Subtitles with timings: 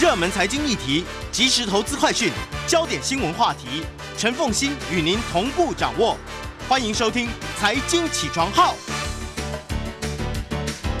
[0.00, 2.30] 热门财经议题、即时投资快讯、
[2.68, 3.82] 焦点新闻话题，
[4.16, 6.16] 陈凤欣与您同步掌握。
[6.68, 7.26] 欢迎收听
[7.58, 8.74] 《财经起床号》。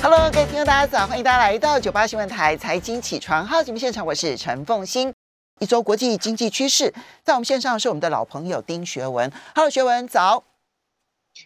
[0.02, 1.06] Hello，各位听众，大家早！
[1.06, 5.14] 欢迎大家来到九八新闻台《财经起床号》节目现场，我是陈凤欣。
[5.60, 6.92] 一周国际经济趋势，
[7.22, 9.30] 在我们线上是我们的老朋友丁学文。
[9.54, 10.42] Hello，学文早。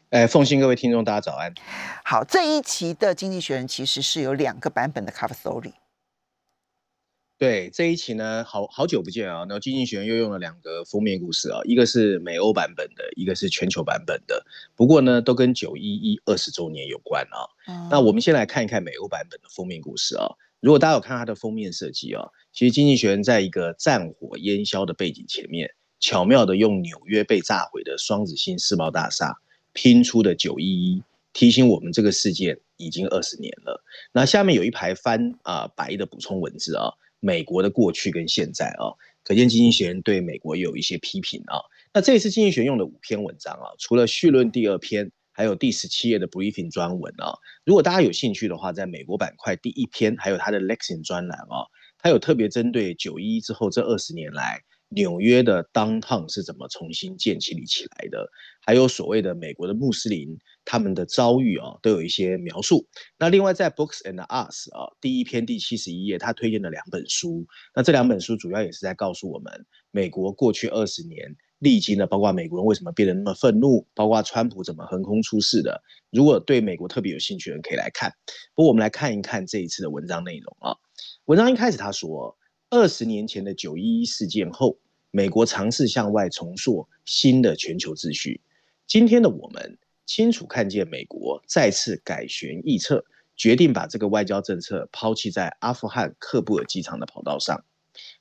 [0.09, 1.53] 哎，奉新各位听众，大家早安。
[2.03, 5.75] 好，这一期的《经济学人》其实是有两个版本的 cover story。
[7.43, 9.45] 对这一期呢，好好久不见啊！
[9.49, 14.47] 那经济学人又用了两个封面故事啊，一个是美欧版本的，一个是全球版本的。
[14.77, 17.43] 不过呢，都跟九一一二十周年有关啊。
[17.91, 20.25] 那我们先来看一看美欧版本的封面故事啊。
[20.61, 25.69] 如果大家有看它的封面设计啊，其实经济学人在一个战火烟消的背景前面，
[25.99, 29.37] 巧妙的用纽约被炸毁的双子星世贸大厦
[29.73, 31.03] 拼出的九一一，
[31.33, 33.83] 提醒我们这个事件已经二十年了。
[34.13, 36.93] 那下面有一排翻啊白的补充文字啊。
[37.25, 38.91] 美国的过去跟现在啊，
[39.23, 41.63] 可见经济学人对美国有一些批评啊。
[41.95, 47.33] 那这一次经济学用的五篇文章啊，除了序论第二篇，还有第十七页的 briefing 专文啊。
[47.65, 51.63] 如果大家有兴趣的话，在美国板块第一篇，还有它的 lexing 专栏啊，
[51.99, 54.61] 它有特别针对九一之后这二十年来。
[54.95, 58.29] 纽约的 downtown 是怎么重新建起立起来的？
[58.61, 62.87] 还有所谓的美国的穆斯林他们的遭遇啊，都有一些描述。
[63.19, 67.47] 那另外在 Books and Us 啊，第一篇第七十一页，他推荐了两本书。
[67.75, 75.83] 那这两本书主要也是在告诉我们，美国过去二十年历经了，包括美国人为什么变得那么愤怒，包括川普怎么横空出世的。
[76.11, 78.13] 如果对美国特别有兴趣的人可以来看。
[78.55, 80.77] 不过我们来看一看这一次的文章内容啊。
[81.25, 82.37] 文章一开始他说。
[82.75, 84.79] 二十年前的九一一事件后，
[85.11, 88.41] 美国尝试向外重塑新的全球秩序。
[88.87, 93.05] 今天的我们清楚看见，美国再次改弦易辙，
[93.37, 97.65] 决定把这个外交政策抛弃在阿富汗喀布尔机场的跑道上。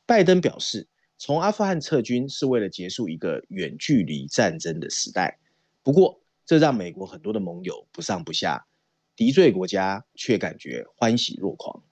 [0.05, 0.87] 拜登表示，
[1.17, 5.39] 从阿富汗撤军是为了结束一个远距离战争的时代。
[5.83, 8.67] 不过，这让美国很多的盟友不上不下，
[9.15, 11.83] 敌对国家却感觉欢喜若狂。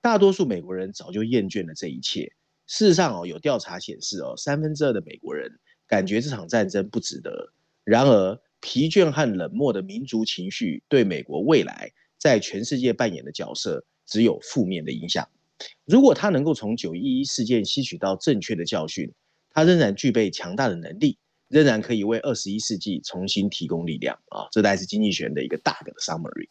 [0.00, 2.32] 大多数美国人早就厌倦了这一切。
[2.66, 7.52] 事实上，哦，有调查显示，哦，三分之二的美国人感觉这场战争不值得。
[7.84, 15.28] 然而，疲倦和冷漠的民族情绪对美国未来在全世界扮演的角色只有负面的影响。
[15.84, 19.12] 如果他能够从九一一事件吸取到正确的教训，
[19.50, 24.16] 他仍然具备强大的能力，仍然可以为二十一世纪重新提供力量。
[24.28, 26.48] 啊，这大概是经济学的一个大的 summary。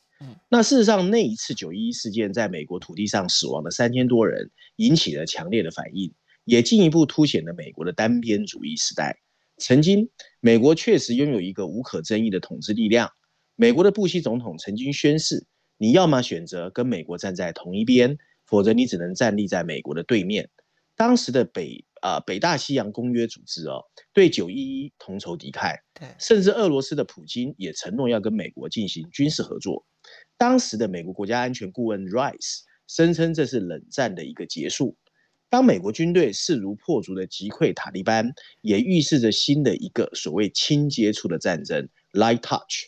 [0.49, 6.11] 那事实上，那一次九一一事件在美国土地上死亡的三千多人，引起了强烈的反应，
[6.43, 9.19] 也进一步凸显了美国的单边主义时代。
[9.57, 10.09] 曾经，
[10.39, 13.11] 美国确实拥有一个无可争议的统治力量。
[13.55, 15.45] 美国的布希总统曾经宣誓：
[15.77, 20.49] 你要么选择跟美国站在同一边，否则你只能站立在美国的对面。
[20.95, 29.85] 当时的北啊北大西洋公约组织哦，对九一一同仇敌忾，对，甚至俄罗斯的普京也承诺要跟美国进行军事合作。
[30.37, 34.95] 当时的美国国家安全顾问 Rice 声称这是冷战的一个结束。
[35.49, 42.87] 当美国军队势如破竹的击溃塔利班，也预示着新的一个所谓轻接触的战争 （light touch）。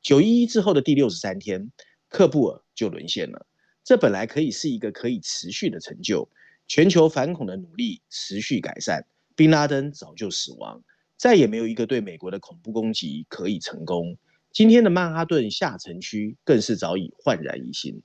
[0.00, 1.70] 九一一之后的第六十三天，
[2.10, 3.46] 喀布尔就沦陷了。
[3.82, 6.30] 这本来可以是一个可以持续的成就。
[6.66, 9.06] 全球反恐的努力持续改善，
[9.36, 10.82] 宾拉登早就死亡，
[11.18, 14.16] 再也没有一个对美国的恐怖攻击可以成功。
[14.50, 18.00] 今天的曼哈顿下城区更是早已焕然一新。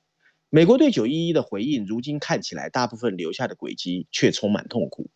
[0.51, 5.11] 美国对九一一的回应，如今看起来大部分留下的轨迹却充满痛苦。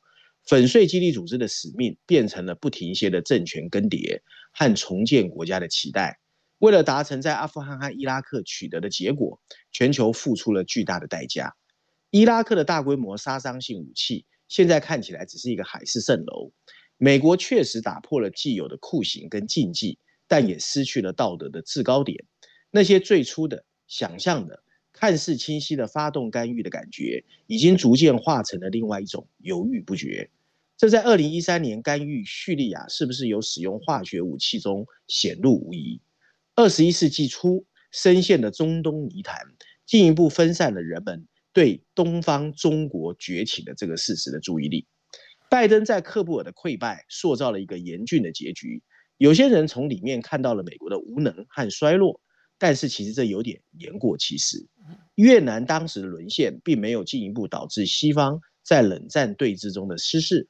[0.45, 6.19] 粉碎基地组织的使命变成了不停歇的政权更迭和重建国家的期待。
[6.59, 9.41] 为了达成在阿富汗和伊拉克取得的结果，
[9.71, 11.55] 全球付出了巨大的代价。
[12.11, 16.51] 伊拉克的大规模杀伤性武器现在看起来只是一个海市蜃楼。
[16.97, 19.97] 美国确实打破了既有的酷刑跟禁忌。
[20.25, 22.25] 但也失去了道德的制高点。
[22.71, 24.63] 那些最初的想象的、
[25.03, 30.29] 看似清晰的发动干预的感觉，已经逐渐化成了另外一种犹豫不决。
[30.77, 35.99] 这在二零一三年干预叙利亚是不是有使用化学武器中显露无遗。
[36.55, 39.39] 二十一世纪初深陷的中东泥潭，
[39.85, 44.87] 进一步分散了人们对东方中国崛起的这个事实的注意力。
[45.49, 48.81] 拜登在喀布尔的溃败，塑造了一个严峻的结局。
[49.17, 52.21] 有些人从里面看到了美国的无能和衰落，
[52.63, 54.65] 但是其实这有点言过其实。
[55.15, 60.47] 越南当时的沦陷，并没有进一步导致西方在冷战对峙中的失势。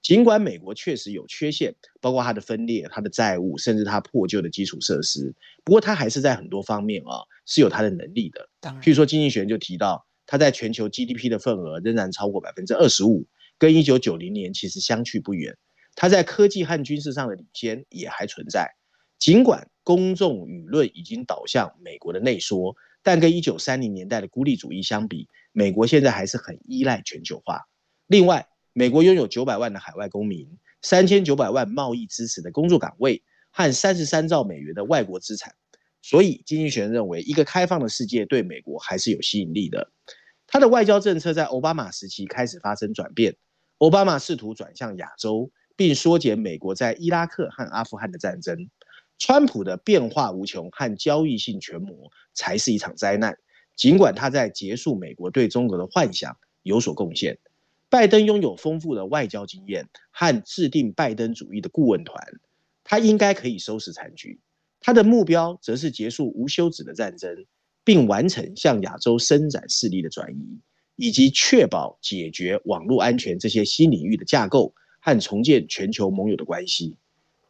[0.00, 5.34] 尽管美国确实有缺陷，包括它的分裂、它的债务，甚至它破旧的基础设施，
[5.64, 8.48] 不过它还是在很多方面啊是有它的能力的。
[8.80, 13.26] 譬如说，经济学人就提到，它在全球 GDP 的份额仍然超过百分之二十五，
[13.58, 15.56] 跟一九九零年其实相去不远。
[15.96, 18.70] 它在科技和军事上的领先也还存在。
[19.18, 22.74] 尽管公众舆论已经导向美国的内缩，
[23.04, 27.68] 但跟一九三零年代的孤立主义相比，美国现在还是很依赖全球化。
[28.08, 33.22] 另外，美国拥有九百万的海外公民，三千九百万贸易支持的工作岗位
[33.52, 35.54] 和三十三兆美元的外国资产。
[36.02, 39.92] 所以，经济学人认为，一个开放的世界对美国还是有吸引力的。
[40.48, 43.36] 他的外交政策在奥巴马时期开始发生转变。
[43.78, 48.68] 奥巴马试图转向亚洲，并缩减美国在伊拉克和阿富汗的战争。
[49.18, 53.36] 川普的变化无穷和交易性全魔才是一场灾难。
[53.74, 57.38] 尽管他在结束美国对中国的幻想有所贡献，
[57.88, 62.18] 拜登拥有丰富的外交经验和制定拜登主义的顾问团，
[62.84, 64.40] 他应该可以收拾残局。
[64.80, 67.46] 他的目标则是结束无休止的战争，
[67.84, 70.60] 并完成向亚洲伸展势力的转移，
[70.96, 76.96] 以及确保解决网络安全这些新领域的架构和重建全球盟友的关系。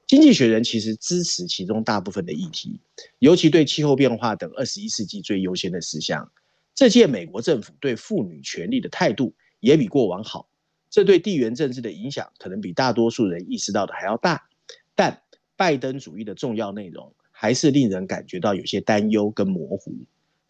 [0.07, 2.79] 经济学人其实支持其中大部分的议题，
[3.19, 6.31] 尤其对气候变化等二十一世纪最优先的事项。
[6.77, 10.49] 这届美国政府对妇女权利的态度也比过往好，
[10.91, 14.49] 这对地缘政治的影响可能比大多数人意识到的还要大。
[14.95, 15.23] 但
[15.57, 19.93] 拜登主义的重要内容还是令人感觉到有些担忧跟模糊。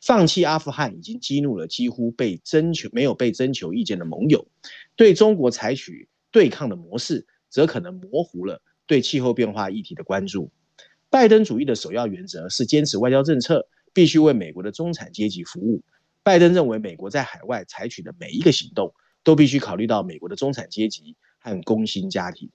[0.03, 4.47] 放弃阿富汗已经激怒了几乎被征求没有被征求意见的盟友，
[4.97, 8.61] 对中国采取对抗的模式，则可能模糊了。
[8.87, 10.51] 对气候变化议题的关注，
[11.11, 15.83] 拜登主义的首要原则是坚持外交政策必须为美国的中产阶级服务。
[16.23, 18.93] 拜登认为，美国在海外采取的每一个行动
[19.23, 22.51] 都必须考虑到美国的中产阶级和工薪家庭。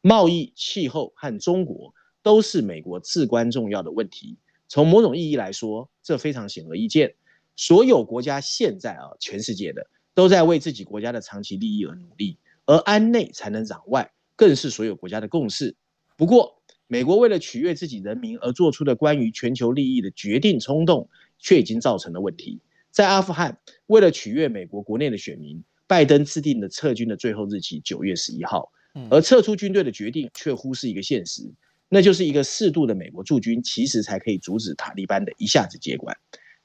[0.00, 1.92] 贸易、气候和中国
[2.22, 4.38] 都是美国至关重要的问题。
[4.68, 7.14] 从某种意义来说，这非常显而易见。
[7.56, 14.12] 所有国家现在啊，全世界的都在为自己国家的长期利益而努力，而安内才能攘外。
[14.36, 15.74] 更是所有国家的共识。
[16.16, 22.60] 不过，美国为了取悦自己人民而做出的关于全球利益的决定冲动，却已经造成了问题。
[22.90, 28.70] 在阿富汗，为了取悦美国国内的选民，拜登制定的撤军的最后日期九月十一号，
[29.10, 31.52] 而撤出军队的决定却忽视一个现实，
[31.88, 36.16] 那就是一个适度的美国驻军其实才可以阻止塔利班的一下子接管。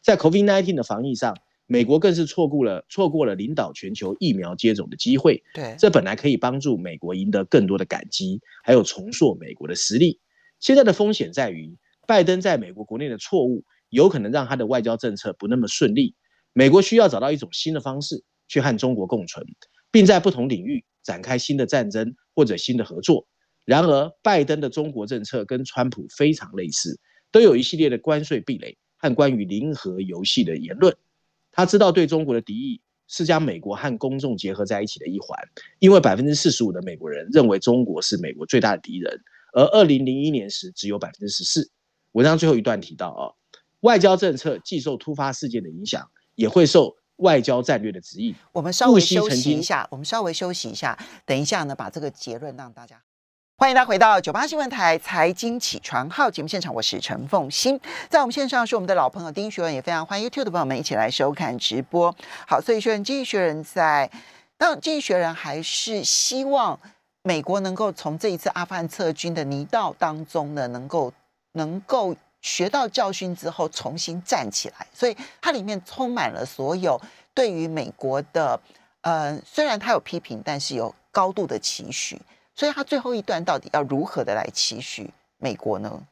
[0.02, 1.36] 在 COVID-19 的防疫上。
[1.72, 5.42] 美国更是错过了错过了领导全球疫苗接种的机会。
[5.54, 10.20] 对，这本来可以帮助美国赢得更多的感激，还有重塑美国的实力。
[10.60, 16.14] 现在的风险在于，拜登在美国国内的错误，有可能让他的外交政策不那么顺利。
[16.52, 19.46] 美国需要找到一种新的方式去和中国共存，
[19.92, 23.26] 并在不同领域展开新的战争或者新的合作。
[23.64, 27.00] 然而，拜登的中国政策跟川普非常类似，
[27.32, 30.94] 都有一系列的关税壁垒和关于零和游戏的言论。
[31.52, 35.38] 他知道对中国的敌意是将美国和公众结合在一起的一环，
[35.80, 39.22] 因为百分之四十五的美国人认为中国是美国最大的敌人，
[39.54, 41.70] 而二零零一年时只有百分之十四。
[42.14, 43.24] 文章最后一段提到啊，
[43.82, 48.34] 外交政策既受突发事件的影响，也会受外交战略的指引。
[48.54, 53.04] 我们稍微休息一下，我们稍微休息一下，等一下呢，把这个结论让大家。
[53.62, 57.80] 欢迎大家回到九八新闻台财经起床号节目现场，我是陈凤欣，
[58.10, 62.12] 在我们线上是我们的老朋友丁学文，也非常欢迎 YouTube 的朋友们一起来收看直播。
[62.48, 64.10] 好，所以说经济学人在，
[64.58, 66.80] 当然经济学人还是希望
[67.22, 71.14] 美国能够从这一次阿富汗撤军的泥道当中呢，能够
[71.52, 77.00] 能够学到教训之后重新站起来，所以它里面充满了所有
[77.36, 78.60] 对于美国的，
[79.02, 82.20] 呃，虽然他有批评，但是有高度的期许。
[82.62, 86.06] 所以他最后一段到底要如何的来期许美国呢？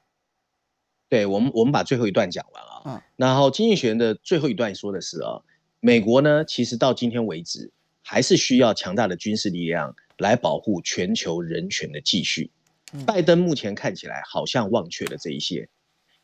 [1.07, 2.81] 对我们，我们把最后一段讲完啊。
[2.85, 5.43] 嗯，然后经济学的最后一段说的是啊，
[5.79, 12.49] 美国呢，其实到今天为止还是需要强大的军事力量来保护全球人权的继续。
[13.05, 15.69] 拜登目前看起来好像忘却了这一些，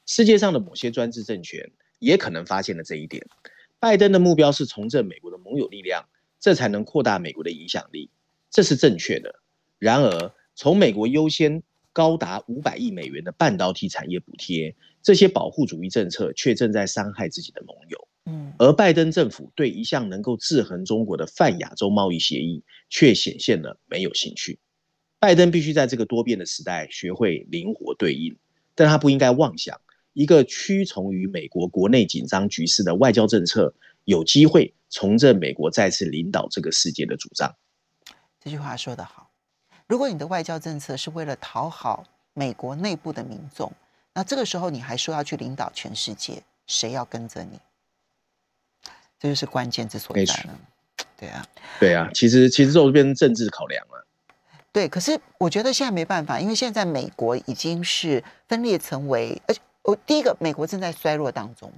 [0.07, 3.23] 世界上的某些专制政权也可能发现了这一点。
[3.77, 6.03] 拜登的目标是重振美国的盟友力量，
[6.39, 8.09] 这才能扩大美国的影响力，
[8.49, 9.35] 这是正确的。
[9.79, 18.07] 然而，从美国优先高达五百亿美元的半导体产业补贴，这些保护主义政策却正在伤害自己的盟友。
[18.25, 24.59] 嗯，而拜登政府对一项能够制衡中国的泛亚洲贸易协议，却显现了没有兴趣。
[25.19, 28.35] 拜登必须在这个多变的时代学会灵活对应，
[28.73, 29.79] 但他不应该妄想
[30.13, 33.73] 一个屈从于美国国内紧张局势的外交政策
[34.05, 37.55] 有机会重振美国再次领导这个世界的主张。
[38.39, 39.24] 这句话说得好。
[39.87, 43.71] 如果你的外交政策是为了讨好美国内部的民众，
[44.13, 47.59] 那这个时候你还说要去领导全世界，谁要跟着你？
[49.19, 50.59] 这就是关键之所在了。
[51.17, 51.45] 对啊，
[51.79, 54.05] 对啊，其实其实这都变成政治考量了。
[54.71, 61.71] 对，可是我觉得现在没办法，因为现在美国已经是分裂成为，而且我第一个，美国正在衰落当中。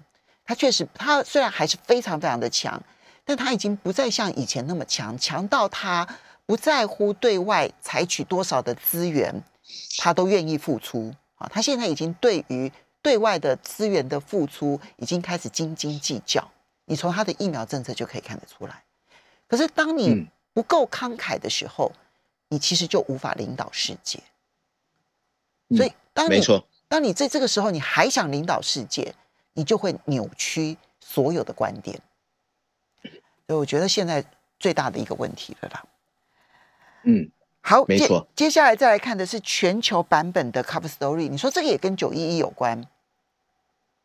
[0.43, 2.81] 它确实，它虽然还是非常非常的强，
[3.23, 6.07] 但它已经不再像以前那么强，强到它
[6.47, 9.43] 不在乎对外采取多少的资源，
[9.99, 11.47] 他都愿意付出啊。
[11.53, 12.71] 他现在已经对于
[13.03, 16.49] 对外的资源的付出，已经开始斤斤计较。
[16.85, 18.83] 你从他的疫苗政策就可以看得出来。
[19.47, 21.91] 可是当你不够慷慨的时候，
[22.47, 24.19] 你其实就无法领导世界。
[25.75, 26.41] 所以，当你
[26.87, 29.13] 当你在这个时候你还想领导世界？
[29.53, 31.99] 你就会扭曲所有的观点，
[33.01, 33.11] 所
[33.47, 34.23] 以我觉得现在
[34.59, 35.83] 最大的一个问题了啦。
[37.03, 38.27] 嗯，好，没错。
[38.35, 41.29] 接下来再来看的是全球版本的 cover story。
[41.29, 42.83] 你说这个也跟九一一有关？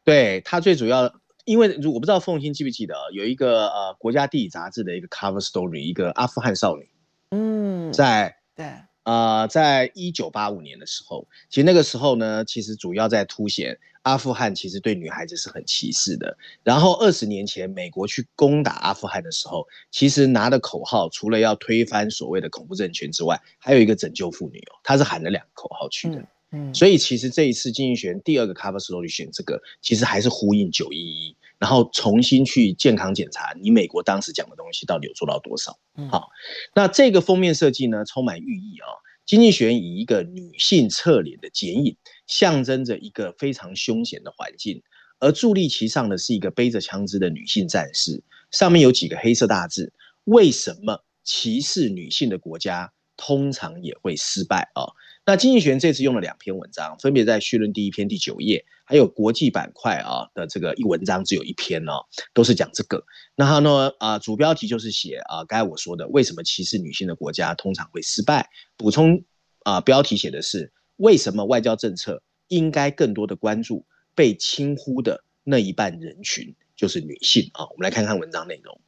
[0.05, 6.89] 对，它最主要，因为如我不知道凤欣记不记得，有一个呃国家地理杂志的一个 cover story，一个阿富汗少女。
[7.31, 8.67] 嗯，在对。
[9.05, 16.37] 呃，在一九八五年的时候，其实那个时候呢，其实主要在凸显阿富汗其实对女孩子是很歧视的。
[16.63, 26.25] 然后二十年前美国去攻打阿富汗的时候，其实拿的口号除了要推翻所谓的恐怖政权之外，还有一个拯救妇女哦，他是喊了两个口号去的。
[26.53, 31.37] 嗯，所以其实这一次金逸璇第二个 cover story 选这个，其实还是呼应九一一。
[31.63, 35.79] 然后重新去健康检查，你美国当时讲的东西到底有做到多少？
[36.11, 36.29] 好，
[36.75, 38.89] 那这个封面设计呢，充满寓意啊。
[39.25, 44.83] 经济学以一个女性侧脸的剪影，象征着一个非常凶险的环境，
[45.21, 49.93] 而伫立其上的是一个背着枪支的女性战士，上面有几个黑色大字：
[50.25, 54.91] 为什么歧视女性的国家通常也会失败啊？
[55.25, 58.65] 那经济学这次用了两篇文章，分别在序论第一篇第九页。
[58.85, 63.05] 还有国际板块啊的这个一文章只有一篇哦，都是讲这个。
[63.37, 68.51] 那它呢啊主标题就是写啊，刚才我说的为什么歧视女性的国家通常会失败。
[68.77, 69.25] 补充
[69.63, 77.65] 啊标题写的是为什么外交政策应该更多的关注被轻忽的那一半人群，就是女性啊。
[77.71, 78.79] 我们来看看文章内容。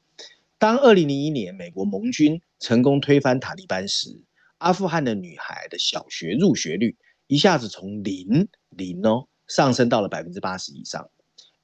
[0.59, 4.21] 当二零零一年美国盟军成功推翻塔利班时，
[4.65, 9.29] 阿富汗的女孩的小学入学率一下子从零零哦。
[9.47, 11.11] 上升到了百分之八十以上，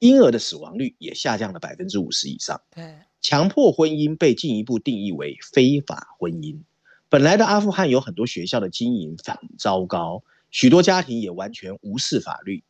[0.01, 2.61] 婴儿的死亡率也下降了百分之五十以上。
[2.71, 6.61] 对，强迫婚姻被进一步定义为非法婚姻。
[7.09, 12.63] 本来的阿富汗有很多学校的经营很糟糕，许多家庭也完全无视法律。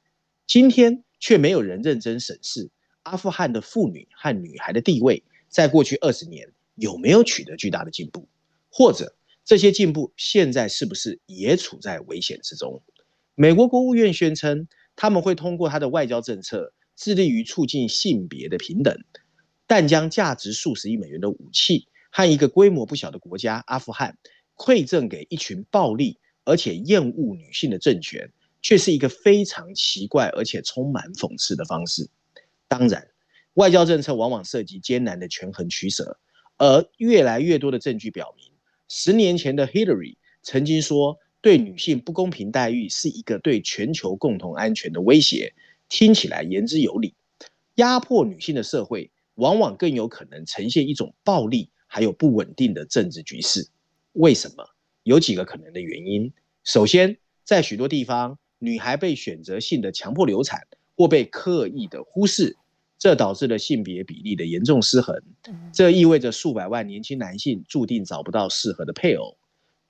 [0.47, 2.71] 今天却没有人认真审视
[3.03, 8.29] 阿富汗的妇女和女孩的地位，在过去二十年有没有取得巨大的进步，
[8.71, 9.17] 或者
[9.51, 12.85] 这些进步现在是不是也处在危险之中？
[13.35, 14.69] 美国国务院宣称。
[14.95, 18.97] 他们会通过他的外交政策，致力于促进性别的平等，
[19.67, 24.19] 但将价值数十亿美元的武器和一个规模不小的国家阿富汗
[24.57, 28.31] 馈赠给一群暴力而且厌恶女性的政权，
[28.63, 32.09] 却是一个非常奇怪而且充满讽刺的方式。
[32.69, 33.09] 当然，
[33.55, 36.21] 外交政策往往涉及艰难的权衡取舍，
[36.59, 38.40] 而越来越多的证据表明，
[38.93, 41.19] 十年前的 Hillary 曾经说。
[41.43, 45.55] 对女性不公平待遇是一个对全球共同安全的威胁，
[45.89, 47.15] 听起来言之有理。
[47.77, 53.67] 压迫女性的社会往往更有可能呈现一种暴力还有不稳定的政治局势。
[54.13, 54.69] 为什么？
[55.03, 56.31] 有几个可能的原因。
[56.63, 62.59] 首先，在许多地方，女孩被选择性的强迫流产或被刻意的忽视，
[63.01, 65.21] 这导致了性别比例的严重失衡。
[65.73, 69.39] 这意味着数百万年轻男性注定找不到适合的配偶。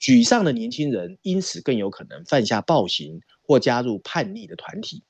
[0.00, 5.02] 沮丧的年轻人因此更有可能犯下暴行或加入叛逆的团体。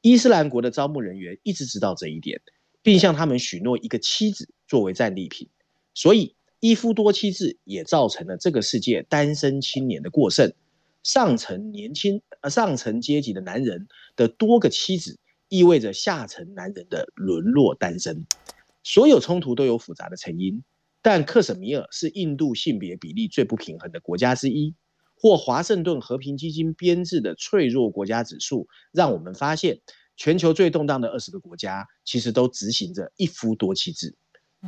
[0.00, 2.40] 伊斯兰国的招募人员一直知道这一点，
[2.82, 5.48] 并向他们许诺一个妻子作为战利品。
[5.92, 10.52] 所以一夫多妻制也造成了这个世界单身青年的过剩。
[11.02, 15.18] 上层年轻呃上层阶级的男人的多个妻子，
[15.56, 18.26] 意味着下层男人的沦落单身。
[18.82, 20.62] 所有冲突都有复杂的成因。
[21.02, 24.74] 但克什米尔是印度性别比例最不平衡的国家之一，
[25.16, 29.78] 或华盛顿和平基金编制的脆弱国家指数，让我们发现
[30.16, 34.16] 全球最动荡的二十个国家其实都执行着一夫多妻制。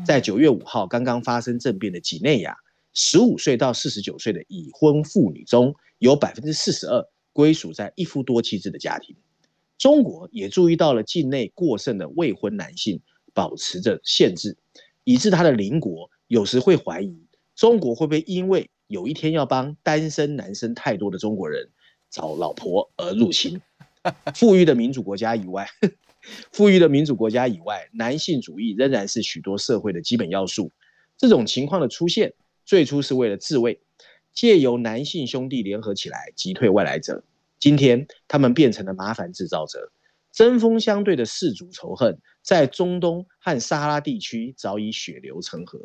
[0.07, 2.57] 在九月五号刚刚发生政变的几内亚，
[2.95, 9.17] 十五岁到四十九岁的已婚妇女中有百分之四十二归属在一夫多妻制的家庭。
[9.79, 13.01] 中国也注意到了境内过剩的未婚男性
[13.33, 14.57] 保持着限制，
[15.05, 16.11] 以致他的邻国。
[16.27, 17.17] 有时会怀疑
[17.55, 21.71] 中国会不会因为有一天要帮单身男生太多的中国人
[22.11, 23.61] 找老婆而入侵
[24.35, 25.69] 富裕的民主国家以外，
[26.53, 30.71] 富裕的民主国家以外，男性主义仍然是许多社会的基本要素。
[31.17, 33.81] 这种情况的出现，最初是为了自卫，
[34.33, 37.25] 借由男性兄弟联合起来击退外来者。
[37.59, 39.93] 今天，他们变成了麻烦制造者，
[40.33, 45.81] 针锋相对的氏族仇恨，在中东和撒哈拉地区早已血流成河。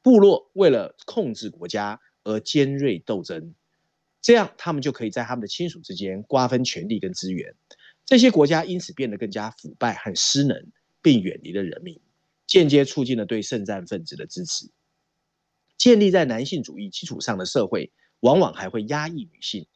[0.00, 3.54] 部落为了控制国家而尖锐斗争，
[4.22, 7.54] 这样他们就可以在他们的亲属之间瓜分权力跟资源。
[8.06, 10.70] 这些国家因此变得更加腐败和失能，
[11.02, 12.00] 并远离了人民，
[12.46, 14.70] 间接促进了对圣战分子的支持。
[15.76, 19.66] 建立在男性主义基础上的社会，往往还会压抑女性。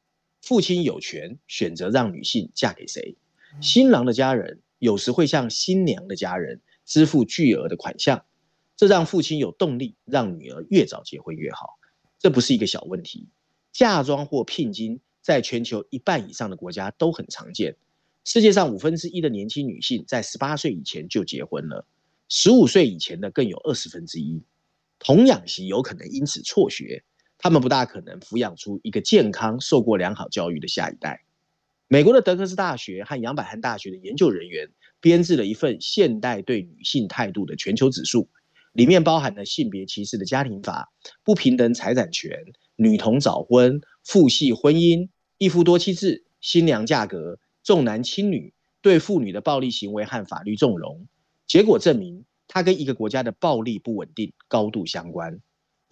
[0.43, 3.17] 父亲有权选择让女性嫁给谁，
[3.61, 8.25] 新郎的家人有时会向新娘的家人支付巨额的款项。
[8.77, 11.79] 这让父亲有动力让女儿越早结婚越好，
[12.19, 13.29] 这不是一个小问题。
[13.71, 17.77] 嫁妆或聘金在全球一半以上的国家都很常见。
[18.25, 21.87] 世界上五分之一的年轻女性在十八岁以前就结婚了，
[22.29, 24.43] 十五岁以前的更有二十分之一。
[24.99, 27.05] 童养媳有可能因此辍学，
[27.43, 31.25] 他们不大可能抚养出一个健康、受过良好教育的下一代。
[31.89, 34.71] 美国的德克斯大学和杨百翰大学的研究人员
[35.01, 38.29] 编制了一份现代对女性态度的全球指数。
[38.73, 40.91] 里面包含了性别歧视的家庭法、
[41.25, 42.39] 不平等财产权、
[42.77, 51.07] 女童早婚、父系婚姻、一夫多妻制、新娘价格、重男轻女、对妇女的暴力行为和法律纵容。
[51.47, 55.41] 结果证明，它跟一个国家的暴力不稳定高度相关。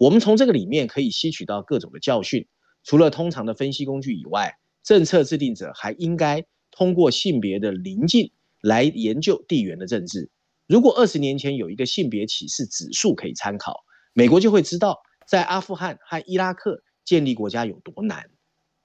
[0.01, 2.47] 我们从这个里面可以吸取到各种的教训。
[2.83, 8.31] 除了通常的分析工具以外，政策制定者还应该通过性别的临近
[8.61, 10.31] 来研究地缘的政治。
[10.65, 13.81] 如果二十年前有一个性别歧视指数可以参考，
[14.13, 18.27] 美国就会知道在阿富汗和伊拉克建立国家有多难。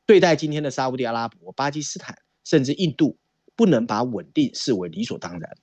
[0.05, 3.17] 对待今天的沙地阿拉伯、巴基斯坦甚至印度，
[3.57, 5.57] 不能把稳定视为理所当然。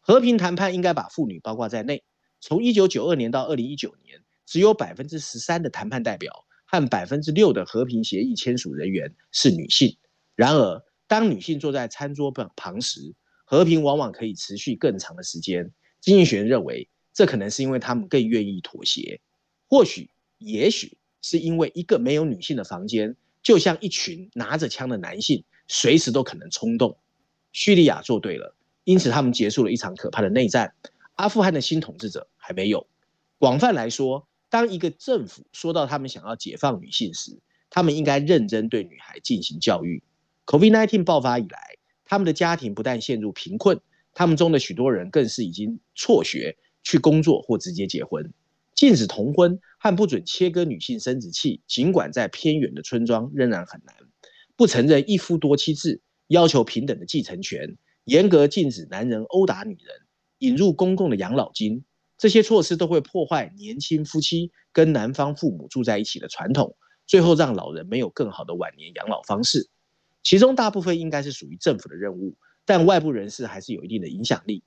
[0.00, 2.04] 和平谈判应该把妇女包括在内。
[2.42, 4.09] 从一九九二年到二零一九年，
[4.50, 9.96] 只有百分之十三的谈判代表和百分之六的和平协议签署人员是女性。
[10.34, 15.70] 然而，当女性坐在餐桌旁旁时，和平往往可以持续更长的时间。
[16.00, 19.20] 经济学认为，这可能是因为他们更愿意妥协，
[19.68, 26.98] 或许，也许是因为一个没有女性的房间，就像一群拿着枪的男性，随时都可能冲动。
[27.52, 30.74] 叙利亚做对了，因此他们结束了一场可怕的内战。
[31.14, 32.88] 阿富汗的新统治者还没有。
[33.38, 37.38] 广泛来说，当一个政府说到他们想要解放女性时，
[37.70, 40.02] 他们应该认真对女孩进行教育。
[40.44, 41.76] COVID-19 爆发以来。
[42.04, 43.80] 他们的家庭不但陷入贫困，
[44.14, 48.32] 他们中的许多人更是已经辍学去工作或直接结婚。
[48.74, 53.94] 禁止同婚和不准切割女性生殖器，尽管在偏远的村庄仍然很难。
[54.56, 59.94] 不承认一夫多妻制，要求平等的继承权，严格禁止男人殴打女人，
[60.38, 61.84] 引入公共的养老金，
[62.20, 69.70] 这些措施都会破坏年轻夫妻跟男方父母住在一起的传统，最后让老人没有更好的晚年养老方式。
[70.22, 74.62] 其中大部分应该是属于政府的任务，但外部人士还是有一定的影响力。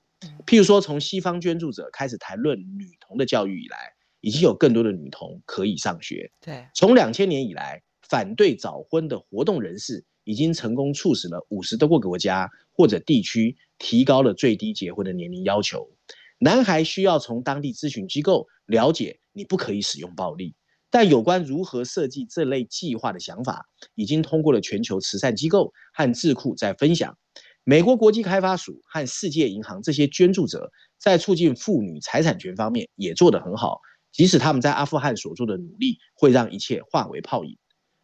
[0.46, 6.32] 譬如说，从西方捐助者开始谈论女童的教育以来，已经有更多的女童可以上学。
[6.40, 15.93] 对，从两千年以来，反对早婚的活动人士已经成功促使了五十多个国家或者地区提高了最低结婚的年龄要求。
[16.44, 20.54] 男孩需要从当地咨询机构了解，你不可以使用暴力。
[20.90, 27.16] 但有关如何设计这类计划的想法，已经通过了全球慈善机构和智库在分享。
[27.64, 33.80] 美国国际开发署和世界银行这些捐助者在促进妇女财产权方面也做得很好。
[34.12, 37.56] 即使他们在阿富汗所做的努力会让一切化为泡影，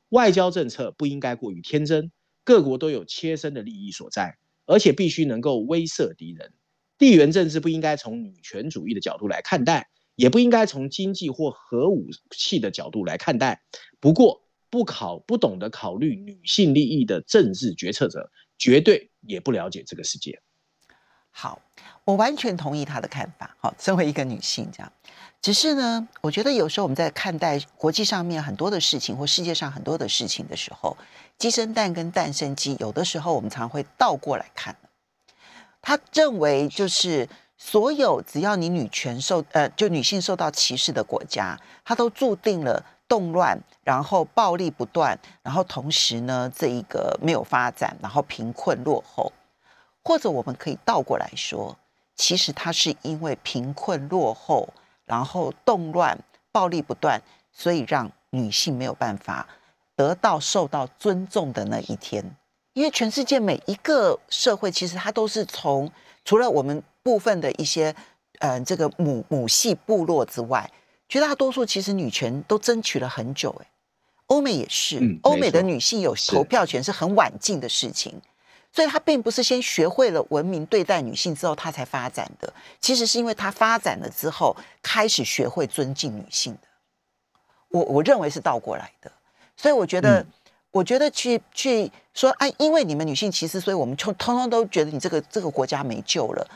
[0.09, 2.11] 外交政策不应该过于天真。
[2.42, 6.55] 各国都有切身的利益所在，而且必须能够威慑敌人。
[7.01, 9.89] 地缘政治不应该从女权主义的角度来看待。
[10.17, 13.63] 也不应该从经济或核武器的角度来看待。
[14.01, 20.43] 不过，不考不懂得考虑女性利益的政治决策者，绝对也不了解这个世界。
[21.31, 21.63] 好，
[22.05, 23.57] 我完全同意他的看法。
[23.61, 24.93] 好，身为一个女性，这样，
[25.41, 30.99] 只是呢，我觉得有时候我们在看待国际上面很多的事情，或世界上很多的事情的时候，
[31.39, 34.77] 鸡生蛋跟蛋生鸡，有的时候我们常会倒过来看。
[35.83, 37.29] 他认为就是。
[37.62, 49.31] 所有只要你女权受呃，就女性受到歧视的国家，它都注定了动乱，然后暴力不断，然后同时呢，这一个没有发展，然后贫困落后，
[50.03, 51.77] 或者我们可以倒过来说，
[52.16, 54.73] 其实它是因为贫困落后，
[55.05, 56.19] 然后动乱、
[56.51, 57.21] 暴力不断，
[57.53, 59.47] 所以让女性没有办法
[59.95, 62.35] 得到受到尊重的那一天。
[62.72, 65.90] 因为全世界每一个社会，其实它都是从
[66.24, 67.94] 除了我们部分的一些，
[68.38, 70.70] 嗯，这个母母系部落之外，
[71.09, 73.50] 绝大多数其实女权都争取了很久。
[73.61, 73.66] 哎，
[74.26, 78.20] 欧美也是，欧美的女性有投票权是很晚近的事情，
[78.72, 82.52] 所以她并不是先学会了文明对待女性之后，她才发展的。
[82.80, 86.68] 其实是因为她发展了之后，开始学会尊敬女性的。
[87.70, 89.11] 我我认为是倒过来的，
[89.56, 90.24] 所以我觉得。
[90.72, 96.46] 我觉得去去说，哎，因为你们女性歧视，所以我们通通通都觉得你这个这个国家没救了。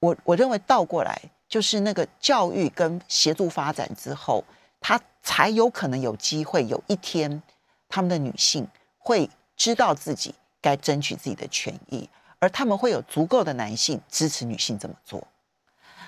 [0.00, 4.42] 我我认为倒过来，就是那个教育跟协助发展之后，
[4.80, 7.42] 他才有可能有机会，有一天
[7.90, 15.22] 他们的女性会知道自己该争取自己的权益，而他们会有足够的男性支持女性这么做。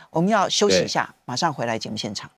[0.08, 2.30] 我们要休息一下，马上回来节目现场。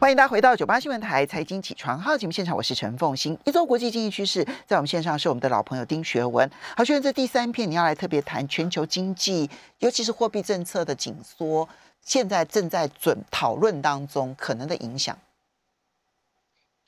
[0.00, 3.36] 欢迎大家回到九八新闻台财经起床号节目现场，我是陈凤欣。
[3.44, 6.48] 一周国际经济趋势，在我们线上是我们的老朋友丁学文。
[6.76, 11.68] 好，学文，这第三篇你要来特别谈全球经济，尤其是货币政策的紧缩，
[12.00, 15.18] 现在正在准讨论当中可能的影响。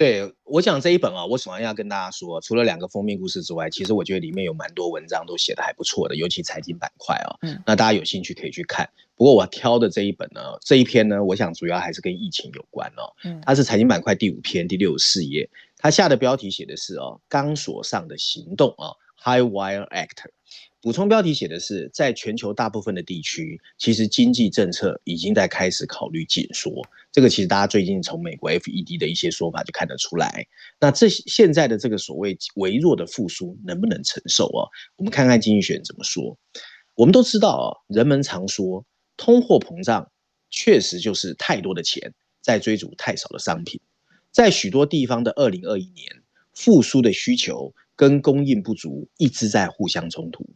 [0.00, 8.88] 对我讲这一本啊，我首先要跟大家说，除了两个封面故事之外，其实我觉得里面有蛮多文章都写的还不错的，尤其财经板块啊，嗯，那大家有兴趣可以去看。
[9.14, 20.30] 不过我挑的这一本呢，这一篇呢，我想主要还是跟疫情有关哦，嗯，它是财经板块第五篇第六十四页，它下的标题写的是哦，钢索上的行动啊，High Wire Act。
[20.83, 26.83] 补充标题写的是，在全球大部分的地区，其实经济政策已经在开始考虑紧缩。
[27.12, 30.47] 这个其实大家最近从美国 FED 的一些说法就看得出来。
[30.81, 34.64] 那这现在的这个所谓微弱的复苏能不能承受啊？
[34.97, 36.38] 我们看看经济学怎么说。
[36.95, 38.83] 我们都知道啊，人们常说
[39.19, 40.11] 通货膨胀
[40.49, 43.79] 确实就是太多的钱在追逐太少的商品。
[44.31, 46.23] 在许多地方的二零二一年，
[46.55, 50.49] 复苏的需求跟供应不足一直在互相冲突。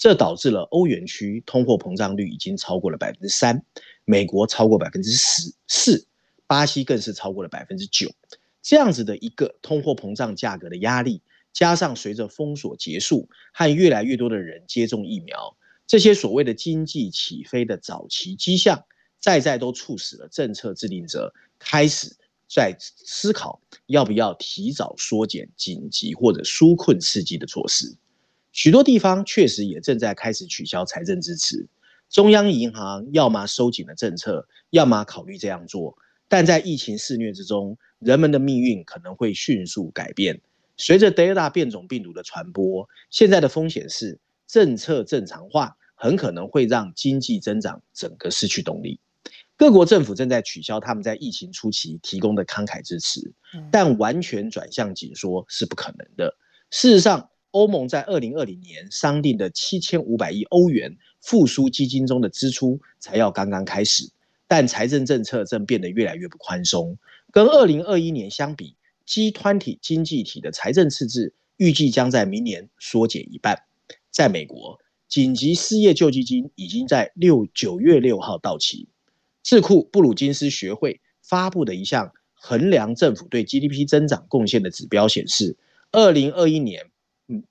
[0.00, 3.62] 这导致了欧元区通货膨胀率已经超过了百分之三，
[4.06, 6.06] 美国超过百分之十四，
[6.46, 8.10] 巴西更是超过了百分之九。
[8.62, 11.20] 这样子的一个通货膨胀价格的压力，
[11.52, 15.54] 加上随着封锁结束和越来越多的人接种疫苗，
[15.86, 18.82] 这些所谓的经济起飞的早期迹象，
[19.20, 22.16] 再再都促使了政策制定者开始
[22.48, 27.98] 在思考要不要提早缩减紧急或者纾困刺激的措施。
[28.52, 31.68] 许多地方确实也正在开始取消财政支持，
[32.08, 35.96] 中央银行要么收紧了政策，要么考虑这样做。
[36.28, 40.40] 但在疫情肆虐之中，人们的命运可能会迅速改变。
[40.76, 48.98] 随着 Delta 变种病毒的传播，现在的风险是政策正常化很可能会让经济增长整个失去动力。
[49.56, 53.32] 各国政府正在取消他们在疫情初期提供的慷慨支持，
[53.70, 56.34] 但完全转向紧缩是不可能的。
[56.70, 64.10] 事实上，欧盟在二零二零年商定的七千五百亿欧元复苏基金中的支出才要刚刚开始，
[64.46, 66.96] 但财政政策正变得越来越不宽松。
[67.32, 73.64] 跟二零二一年相比，G 团体经济体的财政赤字预计将在明年缩减一半。
[74.10, 78.88] 在美国，紧急失业救济金已经在六九月六号到期。
[79.42, 85.56] 智库布鲁金斯学会发布的一项衡量政府对 GDP 增长贡献的指标显示，
[85.90, 86.86] 二零二一年。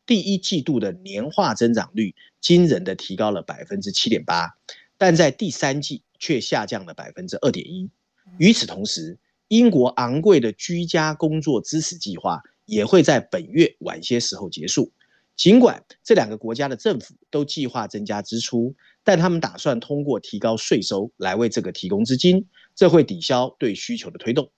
[0.06, 4.50] 第一季度的年化增长率惊人的提高了百分之七点八，
[4.98, 7.90] 但在第三季却下降了百分之二点一。
[8.38, 14.92] 与此同时，英国昂贵的居家工作支持计划也会在本月晚些时候结束。
[15.36, 24.52] 尽管这两个国家的政府都计划增加支出，但他们打算通过提高税收来为这个提供资金，这会抵消对需求的推动。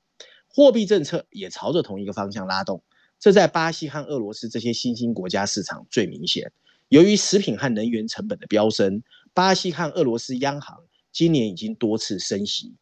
[0.48, 2.84] 货币政策也朝着同一个方向拉动。
[3.22, 6.52] 这在巴西和俄罗斯这些新兴国家市场最明显。
[6.90, 10.76] 由于食品和能源成本的飙升，巴西和俄罗斯央行
[11.12, 12.74] 今年已经多次升息。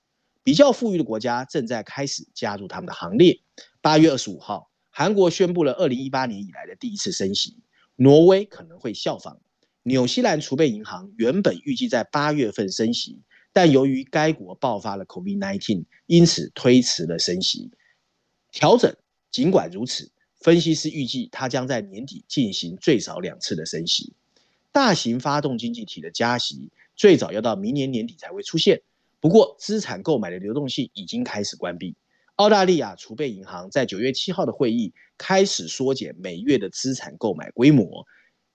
[0.41, 3.41] 比较富裕的国家正在开始加入他们的行列。
[3.82, 7.58] 八月二十五号，韩国宣布了二零一八年以来的第一次升息，
[7.97, 9.41] 挪威可能会效仿。
[9.84, 13.19] 纽西兰储备银行原本预计在八月份升息，
[13.52, 17.69] 但由于该国爆发了 COVID-19，因此推迟了升息
[18.54, 18.95] 调整。
[19.30, 20.10] 尽管如此。
[20.39, 24.13] 分析师预计，它将在年底进行最少两次的升息。
[24.71, 28.82] 大型发动经济体的加息最早要到明年年底才会出现。
[29.19, 31.95] 不过，资产购买的流动性已经开始关闭。
[32.36, 38.06] 澳大利亚储备银行在九月七号的会议开始缩减每月的资产购买规模。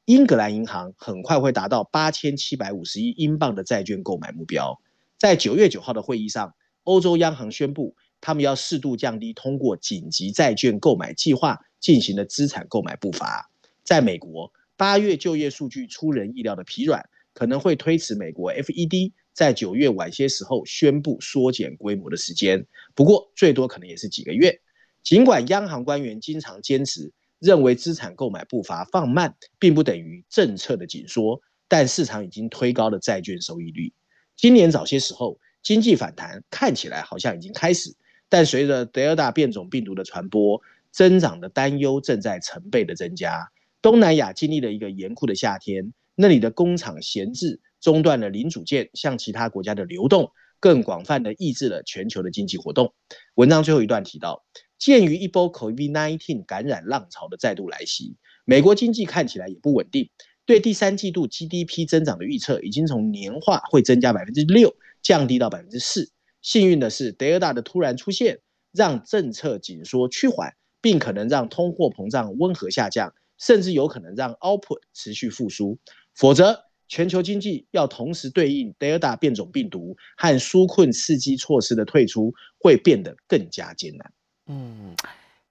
[0.07, 4.81] 英格兰银行很快会达到八千七百五十亿英镑的债券购买目标。
[5.18, 11.60] 在九月九号的会议上，欧洲央行宣布，他们要适度降低通过紧急债券购买计划。
[11.84, 13.50] 进行的资产购买步伐。
[13.82, 22.66] 在美国，八月就业数据出人意料的疲软，可能会推迟美国 FED 在九月晚些时候宣布缩减规模的时间。
[22.94, 24.58] 不过最多可能也是几个月。
[25.02, 33.92] 尽管央行官员经常坚持认为资产购买步伐放慢并不等于政策的紧缩，但市场已经推高了债券收益率。
[34.38, 37.94] 今年早些时候经济反弹看起来好像已经开始，
[38.28, 40.60] 但随着德尔塔变种病毒的传播，
[40.90, 43.50] 增长的担忧正在成倍的增加。
[43.82, 52.94] 东南亚经历了一个严酷的夏天，那里的工厂闲置，中断了零组件向其他国家的流动，更广泛的抑制了全球的经济活动。
[53.34, 54.44] 文章最后一段提到，
[54.78, 60.08] 鉴于一波 COVID-19 感染浪潮的再度来袭，美国经济看起来也不稳定，
[60.46, 66.10] 对第三季度 GDP 增长的预测已经从年化会增加百分之六降低到百分之四。
[66.44, 68.38] 幸运的是，德尔塔的突然出现，
[68.70, 73.12] 让政策紧缩趋缓，并可能让通货膨胀温和下降。
[73.37, 75.76] 甚至有可能让 output 持续复苏，
[76.14, 84.12] 否则全球经济要同时对应 Delta 变种病毒和纾困刺激措施的退出，会变得更加艰难。
[84.46, 84.94] 嗯。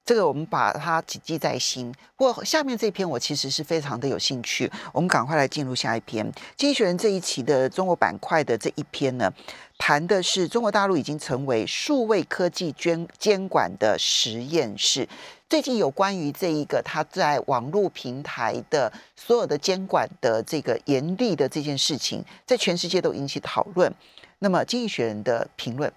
[0.05, 1.93] 这个我们把它谨记在心。
[2.17, 9.33] 不过下面这篇我其实是非常的有兴趣，我们赶快来进入下一篇《经济学人》这一期的中国板块的这一篇呢，
[9.77, 15.07] 谈的是中国大陆已经成为数位科技监监管的实验室。
[15.49, 23.93] 最近有关于这一个它在网络平台的所有的监管的这个严厉的这件事情，在全世界都引起讨论。
[24.39, 25.93] 那么《经济学人》的评论，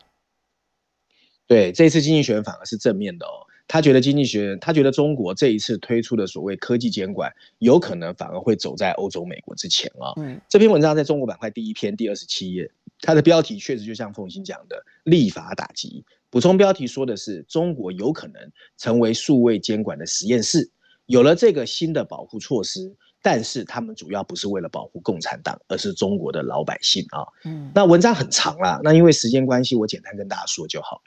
[1.48, 3.42] 对这次《经济学人》反而是正面的哦。
[3.68, 10.14] 他觉得经济学人，他觉得中国这一次推出的所谓科技监管，有可能反而会走在欧洲、美国之前啊。
[10.18, 16.04] 嗯，这篇文章在中国板块第一篇第二十七页，它的标题确实就像凤欣讲的，立法打击。
[16.30, 18.34] 补充标题说的是，中国有可能
[18.78, 20.70] 成为数位监管的实验室，
[21.06, 27.26] 有了这个新的保护措施，但是他们主要不是为了保护共产党，而是中国的老百姓啊。
[27.44, 31.02] 嗯，那文章很长啦，那因为时间关系，我简单跟大家说就好。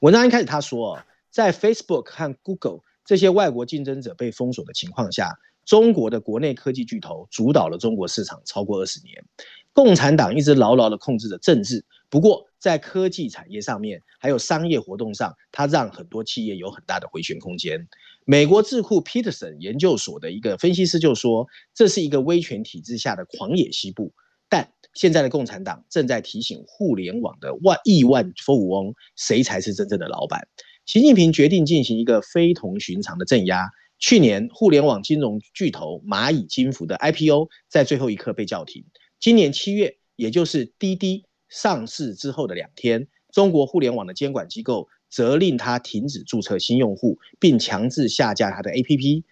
[0.00, 0.98] 文章一开始他说。
[1.38, 9.24] 在 Facebook 和 Google 这些外国竞争者被封锁的情况下，中国的国内科技巨头主导了中国市场超过二十年。
[9.72, 17.86] 共产党一直牢牢地控制着政治，不过在科技产业上面，还有商业活动上，它让很多企业有很大的回旋空间。
[18.24, 24.12] 美国智库 Peterson 研究所的一个分析师就说，这是一个威权体制下的狂野西部。
[24.48, 30.48] 但现在的共产党正在提醒互联网的万亿万富翁，谁才是真正的老板。
[30.88, 33.68] 习近平决定进行一个非同寻常的镇压。
[33.98, 38.86] 去年，互联网金融巨头蚂蚁金服的 IPO 在最后一刻被叫停。
[39.20, 49.24] 今年七月，也就是滴滴上市之后的两天，中国互联网的监管机构责令他停止注册新用户，并强制下架他的 APP。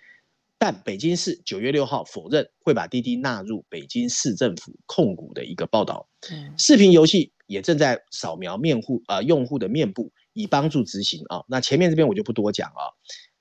[0.59, 6.07] 但北京市九月六号否认会把滴滴纳入北京市政府控股的一个报道。
[6.59, 10.12] 视频游戏也正在扫描面户啊用户的面部。
[10.37, 12.92] 以帮助执行啊，那前面这边我就不多讲啊。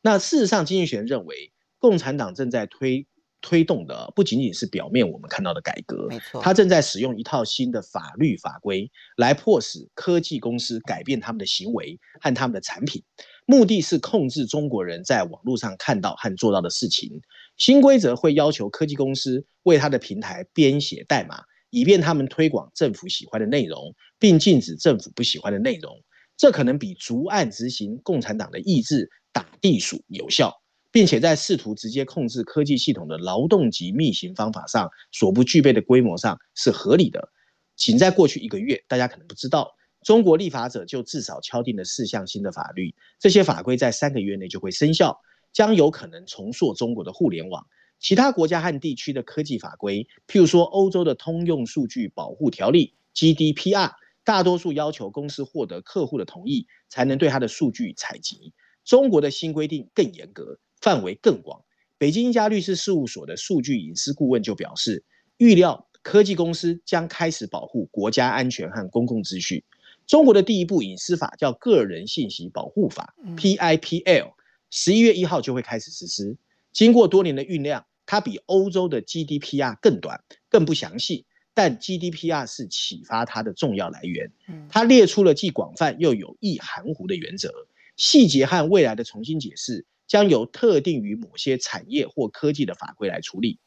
[0.01, 3.05] 那事实上，经济学人认为，共产党正在推
[3.41, 13.03] 推动的不仅仅是表面我们看到的改革，没错，他正在使用一套新的法律法规来迫使科技公司改变他们的行为和他们的产品，
[13.45, 17.21] 目的是控制中国人在网络上看到和做到的事情。
[17.57, 26.01] 新规则会要求科技公司为他的平台编写代码，以便他们推广政府喜欢的内容，并禁止政府不喜欢的内容。
[26.37, 30.53] 这可能比逐案执行共产党的意志打地鼠有效，
[30.91, 37.29] 并且在试图直接控制科技系统的劳动级密行方法上所不具备的规模上是合理的。
[37.75, 39.71] 仅在过去一个月，大家可能不知道，
[40.03, 45.17] 中国立法者就至少敲定了四项新的法律，这些法规在三个月内就会生效，
[45.51, 47.65] 将有可能重塑中国的互联网。
[47.99, 53.91] 其他国家和地区的科技法规，譬如说欧洲的通用数据保护条例 （GDPR）。
[54.25, 58.51] 大多数要求公司获得客户的同意才能对他的数据采集。
[58.83, 61.63] 中国的新规定更严格，范围更广。
[61.97, 65.05] 北京一家律师事务所的数据隐私顾问就表示，
[65.37, 69.63] 预料科技公司将开始保护国家安全和公共秩序。
[70.05, 74.33] 中国的第一部隐私法叫《个人信息保护法》（PIPL），
[74.69, 76.37] 十一月一号就会开始实施。
[76.71, 81.25] 经过多年的酝酿，它比欧洲的 GDPR 更短、更不详细。
[81.55, 84.29] 但 GDPR 是启发它的重要来源，
[84.69, 87.51] 它列出了既广泛又有意含糊的原则，
[87.97, 93.59] 细节和未来的重新解释将由特定于某些产业或科技的法规来处理。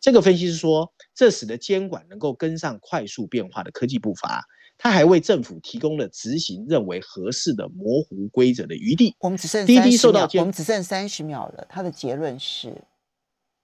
[0.00, 4.44] 这个分析师说，这使得监管能够跟上快速变化的科技步伐。
[4.76, 9.14] 他还为政府提供了执行认为合适的模糊规则的余地。
[9.20, 11.66] 我们只剩滴滴受到我们只剩三十秒了。
[11.70, 12.76] 他的结论是。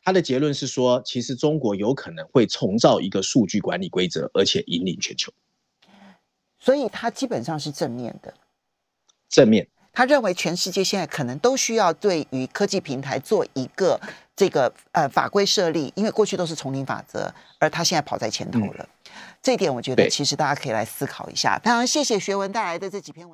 [0.05, 5.33] 他的结论是说，其实中国有可能会重造一个数据管理规则，而且引领全球。
[6.59, 8.35] 所以他基本上是正面的。
[9.29, 14.01] 正面，他认为全世界现在可能都需要对于科技平台做一个
[14.37, 18.89] 这个呃法规设立，因为过去都是丛林法则，而他现在跑在前头了。
[19.43, 21.61] 这一点我觉得其实大家可以来思考一下。
[21.63, 23.31] 非常谢谢学文带来的这几篇文。